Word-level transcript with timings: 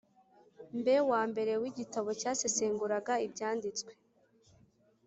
mbe 0.79 0.95
wa 1.09 1.21
mbere 1.31 1.53
w 1.61 1.63
igitabo 1.71 2.09
cyasesenguraga 2.21 3.13
Ibyanditswe 3.25 3.91